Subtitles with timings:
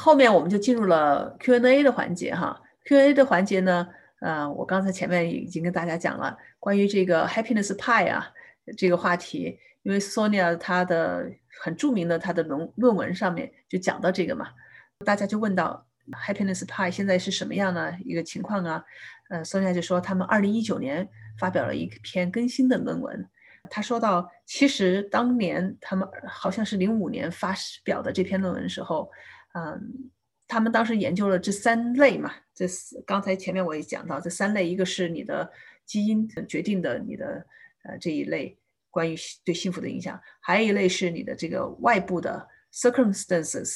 [0.00, 2.62] 后面我们就进入了 Q&A 的环节哈。
[2.84, 3.84] Q&A 的环节呢，
[4.20, 8.30] 呃，我刚才前面已经跟大家讲了关于这个 Happiness Pie 啊
[8.76, 11.28] 这个话题，因为 Sonia 她的
[11.60, 14.48] 很著名的她的论论文上面就讲到这个嘛，
[15.04, 18.84] 大家就问到 Happiness Pie 现在是什么样的一个情况啊？
[19.30, 21.08] 呃，Sonia 就说他们二零一九年
[21.40, 23.28] 发表了一篇更新的论文，
[23.68, 29.10] 他说到其实当年他们好像是零五年发表的这篇论文的时候，
[29.54, 30.10] 嗯。
[30.50, 32.64] 他们当时研究了这三类嘛，这
[33.04, 35.52] 刚才前面我也讲到，这三类一个是你的
[35.84, 37.46] 基因决定的你的
[37.84, 38.58] 呃这一类
[38.90, 39.14] 关于
[39.44, 43.74] 对幸福的影响，还有一类是你的这个外部的 circumstances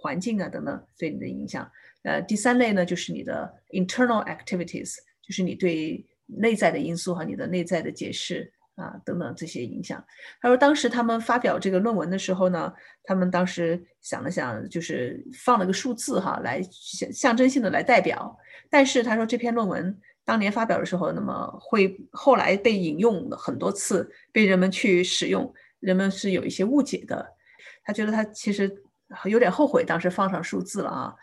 [0.00, 1.68] 环境啊等等对你的影响，
[2.04, 8.52] 呃第三类呢就是你的 internal activities，就是你对内在的因素和你的内在的解释。
[8.76, 10.02] 啊，等等这些影响。
[10.40, 12.72] 他说，当时他们发表这个论文的时候呢，
[13.04, 18.36] 他们当时想了想，就是放了个数字哈，来象象征性的来代表。
[18.70, 27.34] 但是他说，这篇论文当年发表的时候，那么会后来被引用很多次，被人们去使用，人们是有一些误解的。
[27.84, 28.82] 他觉得他其实
[29.24, 31.14] 有点后悔当时放上数字了啊。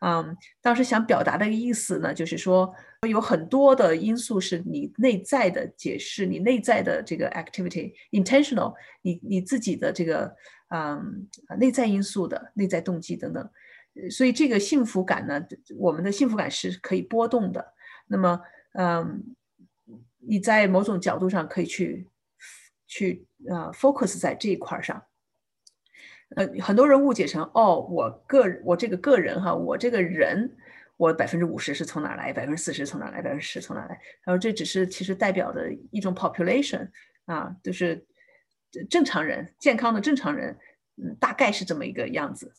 [0.00, 2.72] 嗯，当时想表达的意思呢，就是说
[3.08, 10.32] 有很多的因素是你内在的解释，你内在的这个 activity intentional，你你自己的这个
[10.68, 13.50] 嗯内在因素的内在动机等等，
[14.10, 15.44] 所以这个幸福感呢，
[15.76, 17.74] 我们的幸福感是可以波动的。
[18.06, 18.40] 那么
[18.74, 19.34] 嗯，
[20.18, 22.08] 你在某种角度上可以去
[22.86, 25.02] 去呃 focus 在这一块上。
[26.36, 30.54] 呃，很多人误解成哦，我个我这个个人哈，我这个人，
[30.96, 33.98] 我百分之五十是从哪来，百分之四十从哪来，百分之十从哪来？
[34.24, 36.88] 然后这只是其实代表的一种 population
[37.24, 38.04] 啊，就是
[38.90, 40.54] 正常人，健康的正常人，
[40.96, 42.52] 嗯，大概是这么一个样子。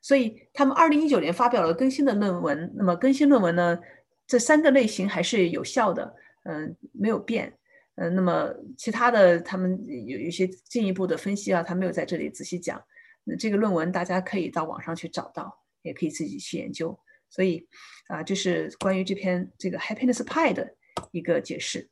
[0.00, 3.78] 所以他们二零一九年发表了更新的论文，那么更新论文呢，
[4.26, 7.52] 这三个类型还是有效的，嗯，没有变。
[7.96, 12.82] 嗯，那么其他的他们有一些进一步的分析啊，他没有在这里仔细讲。
[13.24, 16.98] 那这个论文大家可以到网上去找到，也可以自己去研究。
[17.30, 17.66] 所以
[18.06, 20.74] 啊，这是关于这篇这个 Happiness Pie 的
[21.10, 21.90] 一个解释。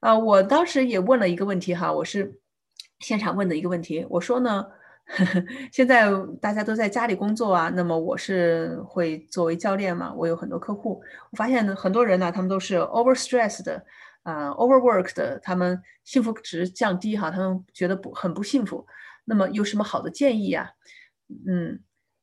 [0.00, 2.40] 啊，我当时也问了一个问题哈，我是
[3.00, 4.06] 现场问的一个问题。
[4.10, 4.66] 我说呢，
[5.72, 6.10] 现在
[6.40, 13.82] 大家都在家里工作啊，那么我是会作为教练嘛，我有很多客户，我发现呢，很多人呢，他们都是 overstressed，
[14.22, 18.86] 啊，overworked，他们幸福值降低哈，他们觉得不很不幸福。
[19.28, 20.72] 那么有什么好的建议呀？
[21.46, 21.78] 嗯，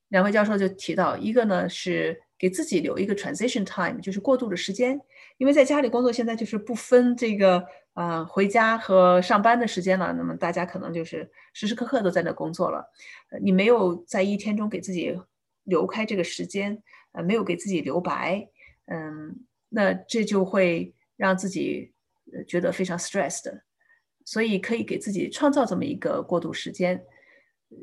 [0.08, 5.00] 两位教授就提到，一个呢是给自己留一个 transition time，就是过渡的时间，
[5.38, 7.64] 因为在家里工作现在就是不分这个
[7.94, 12.84] 啊回家和上班的时间了，那么大家可能就是时时刻刻都在那工作了，
[13.40, 15.16] 你没有在一天中给自己
[15.66, 18.50] 留开这个时间，呃，没有给自己留白，
[18.88, 21.94] 嗯，那这就会让自己
[22.48, 23.62] 觉得非常 stressed。
[24.25, 27.06] 所以可以给自己创造这么一个过渡时间，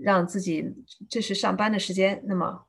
[0.03, 0.65] 让自己
[1.09, 2.67] 这是上班的时间，那么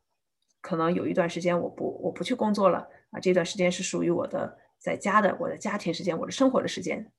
[0.61, 7.12] 可能有一段时间我不我不去工作了啊，这段时间是属于我的在家的我的家庭时间，我的生活的时间。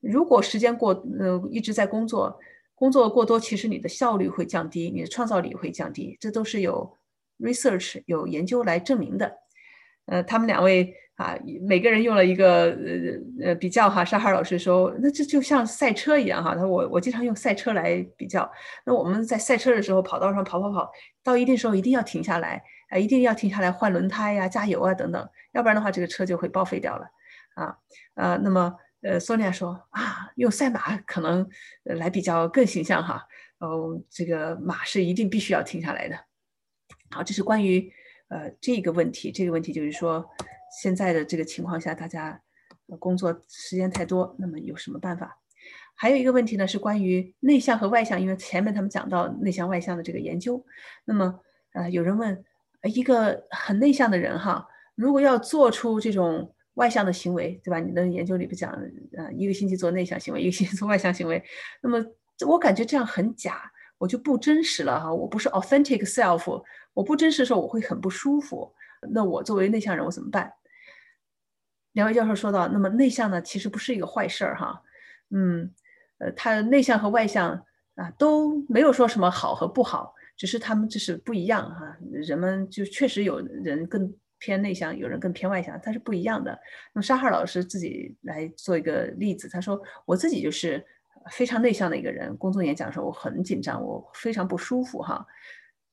[0.00, 2.38] 如果时间过呃一直在工作，
[2.74, 6.98] 工作过多，其实你的效率会降低，你的创造力会降低，这都是有
[7.38, 9.38] research 有研究来证明的。
[10.06, 14.04] 呃，他们两位啊，每个人用了一个呃呃比较哈。
[14.04, 16.54] 沙哈老师说，那这就像赛车一样哈。
[16.54, 18.50] 他说我我经常用赛车来比较。
[18.84, 20.90] 那我们在赛车的时候，跑道上跑跑跑，
[21.22, 27.06] 到一定时候一定要停下来，啊，一定要停下来换轮胎呀、加油啊等等，要不然的话这个车就会报废掉了
[27.54, 27.76] 啊
[28.14, 28.36] 啊。
[28.42, 31.48] 那么呃，索尼娅说啊，用赛马可能
[31.84, 33.24] 来比较更形象哈。
[33.58, 36.16] 哦，这个马是一定必须要停下来的。
[37.12, 37.92] 好，这是关于。
[38.28, 40.24] 呃，这个问题，这个问题就是说，
[40.82, 42.40] 现在的这个情况下，大家
[42.98, 45.38] 工作时间太多，那么有什么办法？
[45.94, 50.64] 还有一个问题呢，是关于内向和外向，因为前面他们讲到内向外向的这个研究。
[51.04, 51.40] 那么，
[51.72, 52.44] 呃，有人问，
[52.82, 57.78] 一个很内向的人哈，如果要做出这种外向的行为，对吧？
[57.78, 58.72] 你的研究里不讲，
[59.16, 61.42] 呃，一个星期做内向行为，一个星期做外向行为，
[61.80, 62.04] 那么
[62.46, 66.62] 我感觉这样很假，我就不真实了哈，我不是 authentic self。
[66.92, 68.72] 我不真实的时候，我会很不舒服。
[69.10, 70.52] 那我作为内向人，我怎么办？
[71.94, 74.80] 两位教授说到，那么内向呢，其实不是一个坏事儿哈。
[75.30, 75.72] 嗯，
[76.18, 77.50] 呃，他内向和外向
[77.96, 81.96] 啊都没有说什么好和不好，只是他们这是不一样哈。
[82.12, 86.50] 人们就确实有人更偏内向，有人更偏外向，它是不一样的。
[86.92, 90.84] 那么沙哈老师自己来做一个例子，他说我自己就是
[91.30, 95.24] 非常内向的一个人，公众演讲的时候我很紧张，我非常不舒服哈。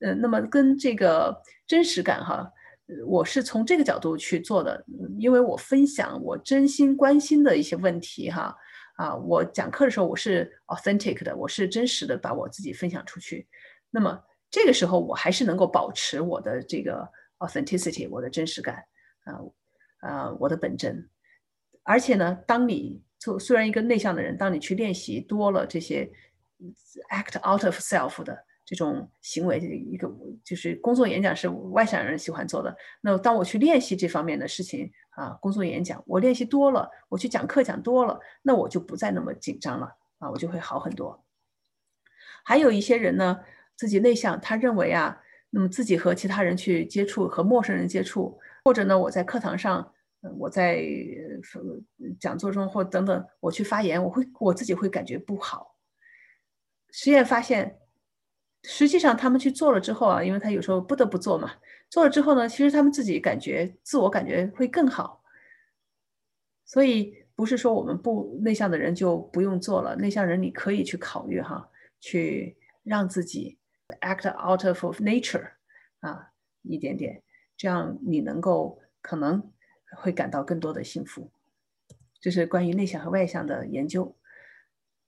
[0.01, 2.51] 呃，那么跟这个真实感哈，
[3.05, 4.83] 我是从这个角度去做的，
[5.17, 8.55] 因为我分享我真心关心的一些问题哈。
[8.97, 13.47] 啊，我讲课的时候我是 authentic 的，我是真实的把我自己分享出去。
[13.89, 17.07] 那么这个时候我还是能够保持我的这个
[17.39, 18.83] authenticity，我的真实感
[19.23, 19.39] 啊
[20.01, 21.09] 啊，我的本真。
[21.83, 26.11] 而且呢，当你做虽然一个内向的人，当你去练习多了这些
[27.09, 30.11] act out of self 的这种行为，一个
[30.43, 32.75] 就是工作演讲是外向人喜欢做的。
[33.01, 34.91] 那当我去练习这方面的事情。
[35.11, 39.85] 啊，工作演讲我练习多了，我去讲课讲多了，那我就不再那么紧张了
[40.19, 41.25] 啊，我就会好很多。
[42.45, 43.41] 还有一些人呢，
[43.75, 49.93] 自己内向，他认为啊，那么自己和其他人去接触，和陌生人接触，或者呢，我在课堂上，
[50.37, 50.81] 我在
[52.17, 55.75] 讲座中或等等，我去发言，我会我自己会感觉不好。
[56.89, 57.80] 实验发现，
[58.63, 61.51] 实际上他们去做了之后啊，因为他有时候不得不做嘛。
[61.89, 65.23] 做了之后呢，其实他们自己感觉自我感觉会更好，
[66.65, 69.95] 所以不是说我们不内向的人就不用做了。
[69.97, 71.69] 内向人你可以去考虑哈，
[71.99, 73.57] 去让自己
[73.99, 75.49] act out of nature
[75.99, 76.31] 啊
[76.61, 77.21] 一点点，
[77.57, 79.51] 这样你能够可能
[79.97, 81.29] 会感到更多的幸福。
[82.21, 84.15] 这是关于内向和外向的研究。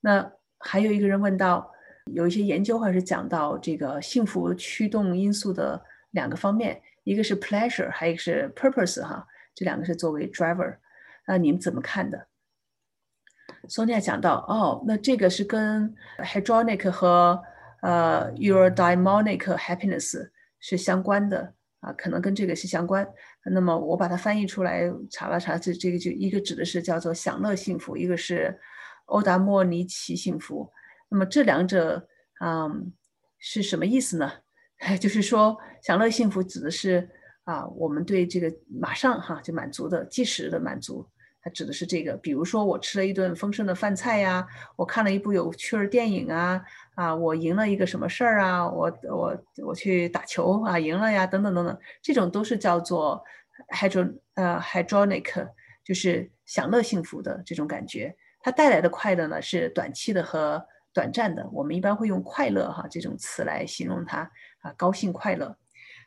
[0.00, 1.73] 那还有一个人问到，
[2.12, 5.82] 有一些研究还是讲到这个幸福驱动因素的。
[6.14, 10.76] 两个方面，一个是 pleasure，还有一个是 purpose，哈，这两个是作为 driver，
[11.24, 12.28] 啊，你们怎么看的
[13.68, 17.42] ？Sonia 讲到，哦，那这个是跟 hedonic 和
[17.82, 20.30] 呃 eudaimonic happiness
[20.60, 23.04] 是相关的啊，可能跟这个是相关。
[23.44, 28.56] 那么我把它翻译出来，查了查，这这个就一个指的是叫做享乐幸福，一个是
[29.06, 30.70] 欧达莫尼奇幸福。
[31.14, 32.08] 那么这两者，
[32.40, 32.92] 嗯，
[33.38, 34.32] 是什么意思呢？
[35.00, 37.08] 就是说，享乐幸福指的是
[37.44, 41.08] 啊，我们对这个马上哈就满足的即时的满足，
[41.40, 42.16] 它指的是这个。
[42.16, 44.44] 比如说，我吃了一顿丰盛的饭菜呀，
[44.74, 46.60] 我看了一部有趣的电影啊，
[46.96, 53.22] 啊，我赢了一个什么事儿啊，我我我去打球啊，赢了呀，等等等等，这种都是叫做
[53.72, 55.48] hydro 呃 hydronic，
[55.84, 58.16] 就是享乐幸福的这种感觉。
[58.40, 64.30] 它带来的快乐呢是短期的和短暂的，我们一般会用快乐哈这种词来形容它。
[64.60, 65.54] 啊，高兴快乐。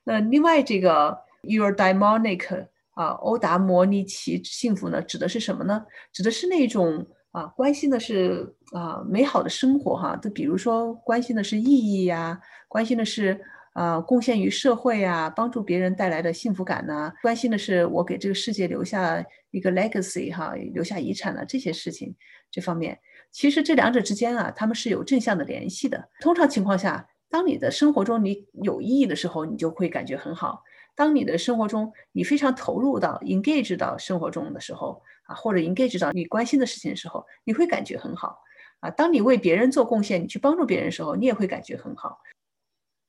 [0.03, 5.85] 那另外这个 your demonic 啊，欧达摩尼奇幸福呢，指的是什么呢？
[6.11, 10.15] 指的是那种啊，关心的是啊，美好的生活哈。
[10.15, 13.39] 就比如说，关心的是意义呀，关心的是
[13.73, 22.15] 啊，贡献于社会呀，帮助别人带来的幸福感呐，关心的是我给这个世界留下一个 legacy 哈，留下遗产的这些事情。
[22.49, 22.97] 这方面，
[23.31, 26.09] 其实这两者之间啊，他们是有正向的联系的。
[26.19, 27.07] 通常情况下。
[27.29, 30.63] 当你的生活中你有意义的时候，你就会感觉很好。
[30.95, 38.39] 当你的生活中你非常投入到 engage 到生活中的时候啊，或者 engage 到你关心的事情的时候，你会感觉很好
[38.79, 38.89] 啊。
[38.91, 42.17] 当你为别人做贡献，你去帮助别人的时候，你也会感觉很好。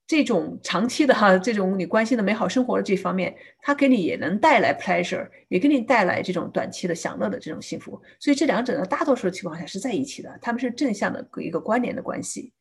[0.08, 8.00] 这种长期的哈，这种你关心的美好生活的这方面，它给你也能带来 pleasure，也给你带来这种短期的享乐的这种幸福。
[8.18, 12.52] 所以这两者呢，大多数情况下是在一起的，他们是正向的一个关联的关系。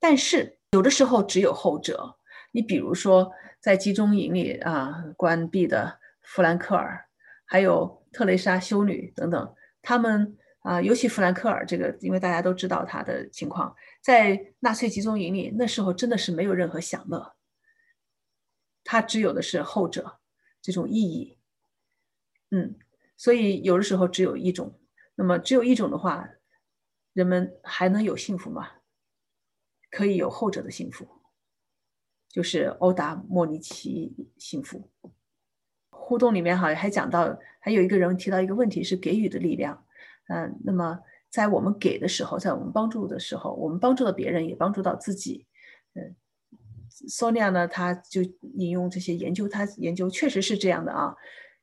[0.00, 2.16] 但是有的时候只有后者。
[2.54, 3.32] 你比如说，
[3.62, 7.02] 在集中营里啊关闭的弗兰克尔，
[7.46, 17.36] 还有特蕾莎修女等等，他们啊，尤其弗兰克尔这个，因为大家都知道他的情况，在纳粹集中营里，那时候真的是没有任何享乐，
[18.82, 20.18] 他只有的是后者
[20.60, 21.38] 这种意义。
[22.50, 22.76] 嗯，
[23.16, 24.78] 所以有的时候只有一种。
[25.14, 26.28] 那么只有一种的话，
[27.12, 28.70] 人们还能有幸福吗？
[29.90, 31.06] 可以有后者的幸福，
[32.28, 34.90] 就是欧达莫尼奇幸福。
[35.90, 39.86] 互动里面好像还讲到，还有一个人提到一个问题是给予的力量。
[40.28, 40.98] 嗯，那么
[41.32, 45.46] 在我们给的时候，在我们帮助的时候，我们帮助了别人，也帮助到自己。
[45.94, 46.14] 嗯
[47.08, 48.20] ，Sonia 呢，他就
[48.58, 51.16] 引用这些研究，他研究确实是这样的啊。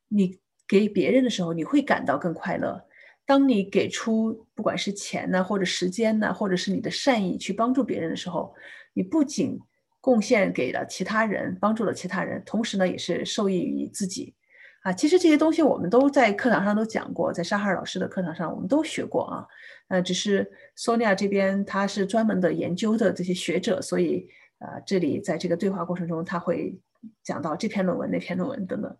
[0.08, 2.84] 你给别人的时候，你会感到更快乐。
[3.28, 8.56] 当你给出不管是钱呢，或者时间呢，或者是你的善意去帮助别人的时候，
[8.94, 9.60] 你不仅
[10.02, 14.34] 贡献给了其他人，帮助了其他人，同时呢，也是受益于自己。
[14.82, 19.46] 啊，其实这些东西我们都在课堂上都讲过，在沙哈尔老师的课堂上我们都学过啊。
[19.90, 24.28] 呃，只是 Sonia 这边他是专门的研究的这些学者，所以
[24.60, 26.80] 啊，这里在这个对话过程中他会
[27.24, 28.96] 讲到这篇论文、那篇论文等等。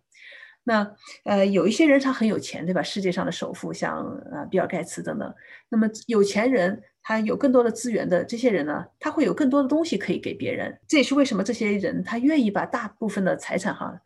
[0.64, 0.94] 那
[1.24, 2.82] 呃，有一些人他很有钱，对吧？
[2.82, 5.34] 世界上的首富，像呃比尔盖茨等等。
[5.70, 10.78] 那么有钱人他有更多的资源的这些人呢，他会有更多的东西可以给别人。
[10.86, 13.98] 这也是为什么这些人他愿意把大部分的财产哈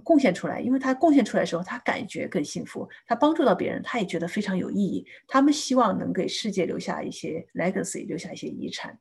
[0.00, 5.06] 贡献出来，因为他贡献出来的时候，他感觉更幸福，他帮助到别人，他也觉得非常有意义。
[5.28, 8.98] 他们希望能给世界留下一些 legacy，留下一些遗产。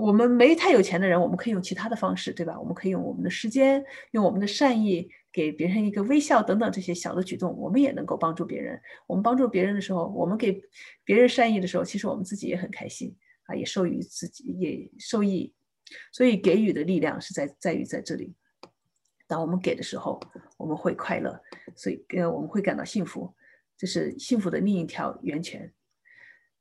[0.00, 2.58] 我们没太有钱的人，我们可以用其他的方式，对吧？
[2.58, 8.80] 我们可以用我们的时间，用我们的善意，给别人一个微笑等等这些小的举动，我们也能够帮助别人。
[9.06, 10.60] 我们帮助别人的时候，我们给
[11.04, 15.54] 别人善意的时候，其实我们自己也很开心啊，也受益自己，也受益。
[16.12, 18.34] 所以给予的力量是在在于在这里。
[19.26, 20.20] 当我们给的时候，
[20.56, 21.40] 我们会快乐，
[21.74, 23.34] 所以呃我们会感到幸福，
[23.76, 25.72] 这是幸福的另一条源泉。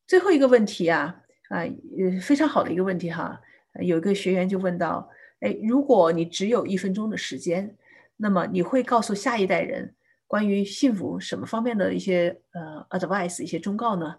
[0.08, 1.22] 最后一个问题啊。
[1.50, 3.40] 啊，呃，非常好的一个问题哈。
[3.80, 5.08] 有一个学员就问到，
[5.42, 7.78] 哎，如果你只有一分钟的时间，
[8.18, 9.96] 那么你会告诉下一代人
[10.26, 14.16] 关于幸福什么方面的一些呃 advice 一些忠告呢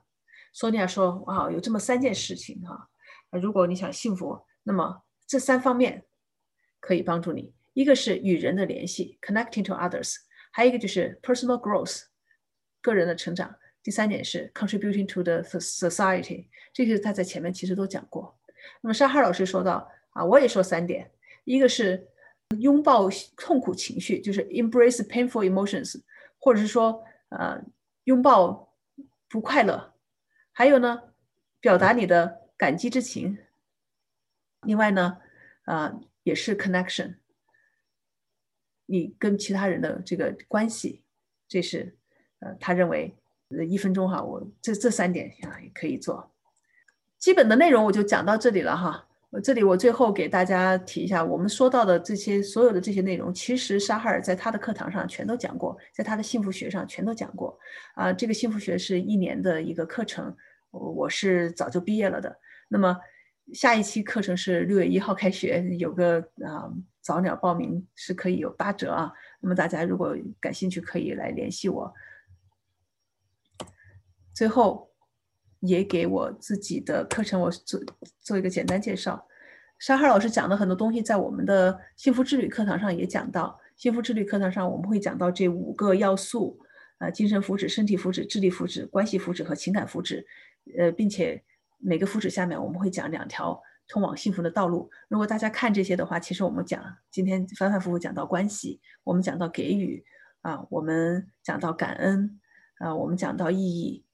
[0.55, 2.89] ？Sonia 说，哇，有这么三件事情哈。
[3.33, 6.05] 如果你想幸福，那么这三方面
[6.79, 7.56] 可以帮助你。
[7.77, 10.17] 一个是与人的联系，connecting to others；
[10.51, 12.05] 还有一个就是 personal growth，
[12.81, 13.55] 个人的成长。
[13.83, 18.41] 第三点是 contributing to the society，这个他在前面其实都讲过。
[18.81, 21.11] 那么沙哈老师说到啊，我也说三点，
[21.45, 22.09] 一个是
[22.59, 26.01] 拥抱痛苦情绪，就是 embrace painful emotions，
[26.39, 27.63] 或者是说呃
[28.05, 28.73] 拥抱
[29.29, 29.93] 不快乐。
[30.51, 31.13] 还有呢，
[31.61, 33.37] 表达你的感激之情。
[34.63, 35.19] 另外呢，
[35.65, 37.17] 啊也是 connection，
[38.87, 41.03] 你跟其他人的这个关系，
[41.47, 41.95] 这是
[42.41, 43.15] 呃他认为。
[43.49, 46.33] 呃，一分钟哈，我这这三点啊也可以做。
[47.17, 49.07] 基本的内容我就讲到这里了哈。
[49.31, 57.57] 我这里我最后给大家提一下，我们说到的这些所有的这些内容，其实沙哈尔在他的课堂上全都讲过，在他的幸福学上全都讲过。
[57.95, 60.37] 啊，这个幸福学是一年的一个课程，
[60.73, 62.37] 我是早就毕业了的。
[62.69, 62.99] 那么
[63.53, 69.13] 下一期课程是六月一号开学，有个啊早鸟报名是可以有八折啊。
[69.41, 71.95] 那么大家如果感兴趣，可以来联系我。
[74.35, 74.91] 最后，
[75.61, 77.81] 也给我自己的课程，我做
[78.21, 79.27] 做一个简单介绍。
[79.79, 83.59] 沙哈老师讲的很多东西，在我们的幸福之旅课堂上也讲到。
[83.77, 86.59] 幸福之旅课堂上，我们会讲到这五个要素：
[86.99, 90.25] 呃，精神福祉、身体福祉、智力福祉、关系福祉和情感福祉。
[90.79, 91.45] 呃，并且
[91.79, 94.91] 每个福祉下面，我们会讲两条通往幸福的道路。
[95.09, 100.05] 如果大家看这些的话，其实我们讲今天反反复复讲到关系，我们讲到给予
[100.43, 102.41] 啊，我们讲到感恩
[102.79, 104.05] 啊，我们讲到意义。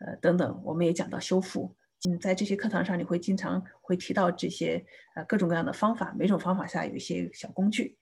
[0.00, 1.74] 呃，等等，我们也讲到修复。
[2.08, 7.98] 嗯，在这些课堂上，你会经常会提到这些呃各种各样的方法，每种方法下有一些小工具。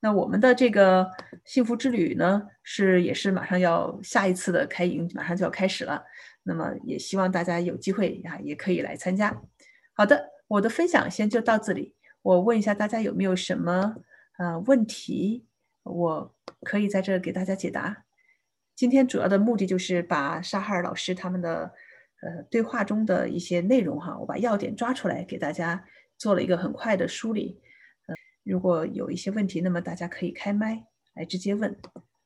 [0.00, 1.10] 那我们的这个
[1.46, 6.04] 幸福之旅呢，是也是马上要下一次的开营，马上就要开始了。
[6.42, 9.42] 那么也希望大家有机会啊，也可以来参加。
[9.92, 11.94] 好的，我的分享先就到这里。
[12.22, 13.96] 我问一下大家有没有什么
[14.38, 15.46] 呃问题，
[15.82, 18.04] 我可以在这给大家解答。
[18.74, 21.72] 今天主要的目的就是把沙哈尔老师他们的
[22.22, 25.84] 呃对话中的一些内容哈，我把要点抓出来给大家
[26.16, 27.60] 做了一个很快的梳理。
[28.06, 31.78] 呃，如果有一些问题，那么大家可以开麦来直接问。